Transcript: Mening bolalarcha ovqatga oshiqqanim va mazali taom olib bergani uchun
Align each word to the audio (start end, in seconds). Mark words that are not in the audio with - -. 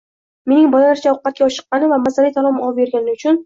Mening 0.51 0.71
bolalarcha 0.75 1.11
ovqatga 1.11 1.45
oshiqqanim 1.49 1.95
va 1.95 2.03
mazali 2.09 2.35
taom 2.41 2.61
olib 2.67 2.85
bergani 2.85 3.19
uchun 3.19 3.37